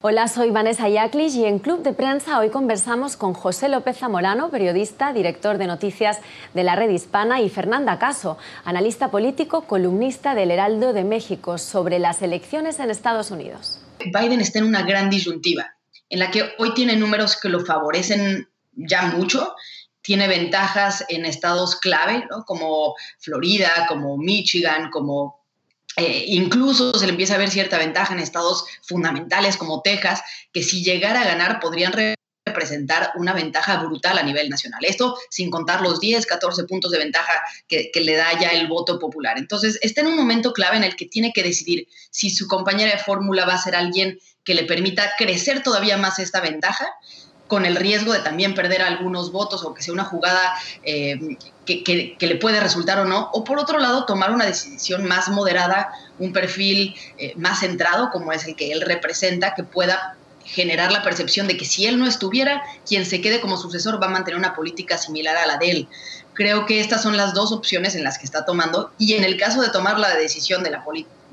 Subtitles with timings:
[0.00, 4.48] Hola, soy Vanessa Yaclis y en Club de Prensa hoy conversamos con José López Zamorano,
[4.48, 6.20] periodista, director de noticias
[6.54, 11.98] de la Red Hispana, y Fernanda Caso, analista político, columnista del Heraldo de México, sobre
[11.98, 13.80] las elecciones en Estados Unidos.
[13.98, 15.74] Biden está en una gran disyuntiva,
[16.08, 19.56] en la que hoy tiene números que lo favorecen ya mucho,
[20.00, 25.37] tiene ventajas en estados clave, como Florida, como Michigan, como
[25.98, 30.22] eh, incluso se le empieza a ver cierta ventaja en estados fundamentales como Texas,
[30.52, 31.92] que si llegara a ganar podrían
[32.46, 34.84] representar una ventaja brutal a nivel nacional.
[34.84, 37.32] Esto sin contar los 10, 14 puntos de ventaja
[37.66, 39.38] que, que, le da ya el voto popular.
[39.38, 42.92] Entonces, está en un momento clave en el que tiene que decidir si su compañera
[42.92, 46.88] de fórmula va a ser alguien que le permita crecer todavía más esta ventaja
[47.48, 52.16] con el riesgo de también perder algunos votos o que sea una jugada eh, que,
[52.20, 56.32] le puede resultar o no, o por otro lado tomar una decisión más moderada, un
[56.32, 61.46] perfil eh, más centrado como es el que él representa, que pueda generar la percepción
[61.46, 64.54] de que si él no estuviera, quien se quede como sucesor va a mantener una
[64.54, 65.88] política similar a la de él.
[66.32, 69.36] Creo que estas son las dos opciones en las que está tomando y en el
[69.36, 70.84] caso de tomar la decisión de, la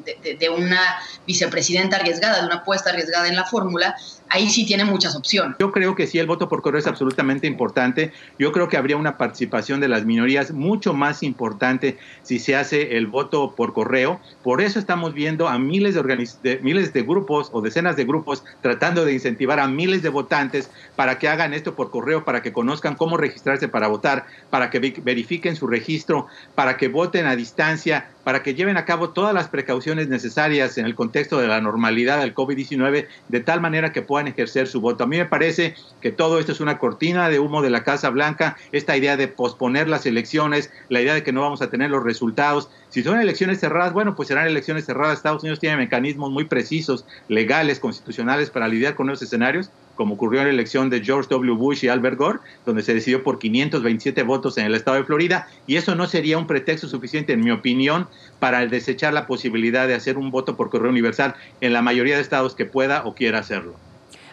[0.03, 0.81] de, de una
[1.25, 3.95] vicepresidenta arriesgada, de una apuesta arriesgada en la fórmula,
[4.35, 5.55] ahí sí tiene muchas opciones.
[5.59, 8.11] Yo creo que sí, el voto por correo es absolutamente importante.
[8.37, 12.97] Yo creo que habría una participación de las minorías mucho más importante si se hace
[12.97, 14.19] el voto por correo.
[14.43, 19.05] Por eso estamos viendo a miles de, miles de grupos o decenas de grupos tratando
[19.05, 22.95] de incentivar a miles de votantes para que hagan esto por correo, para que conozcan
[22.95, 28.43] cómo registrarse para votar, para que verifiquen su registro, para que voten a distancia, para
[28.43, 32.33] que lleven a cabo todas las precauciones necesarias en el contexto de la normalidad del
[32.33, 35.03] COVID-19, de tal manera que ejercer su voto.
[35.03, 38.09] A mí me parece que todo esto es una cortina de humo de la Casa
[38.09, 41.89] Blanca, esta idea de posponer las elecciones, la idea de que no vamos a tener
[41.89, 42.69] los resultados.
[42.89, 45.17] Si son elecciones cerradas, bueno, pues serán elecciones cerradas.
[45.17, 50.41] Estados Unidos tiene mecanismos muy precisos, legales, constitucionales para lidiar con esos escenarios como ocurrió
[50.41, 51.55] en la elección de George W.
[51.55, 55.47] Bush y Albert Gore, donde se decidió por 527 votos en el estado de Florida,
[55.65, 58.07] y eso no sería un pretexto suficiente, en mi opinión,
[58.39, 62.21] para desechar la posibilidad de hacer un voto por correo universal en la mayoría de
[62.21, 63.75] estados que pueda o quiera hacerlo.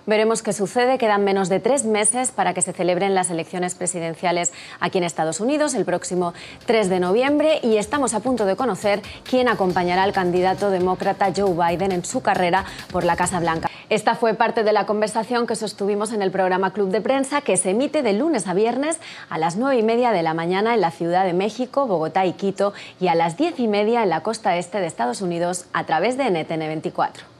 [0.04, 0.98] Veremos qué sucede.
[0.98, 5.38] Quedan menos de tres meses para que se celebren las elecciones presidenciales aquí en Estados
[5.38, 6.34] Unidos el próximo
[6.66, 11.54] 3 de noviembre y estamos a punto de conocer quién acompañará al candidato demócrata Joe
[11.54, 13.70] Biden en su carrera por la Casa Blanca.
[13.90, 17.56] Esta fue parte de la conversación que sostuvimos en el programa Club de Prensa que
[17.56, 18.98] se emite de lunes a viernes
[19.28, 22.32] a las 9 y media de la mañana en la Ciudad de México, Bogotá y
[22.32, 25.84] Quito y a las 10 y media en la costa este de Estados Unidos a
[25.84, 27.31] través de NTN 24.